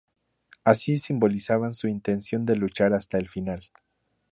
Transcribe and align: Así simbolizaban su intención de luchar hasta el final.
Así 0.63 0.97
simbolizaban 0.97 1.75
su 1.75 1.87
intención 1.87 2.43
de 2.47 2.55
luchar 2.55 2.91
hasta 2.95 3.19
el 3.19 3.29
final. 3.29 3.69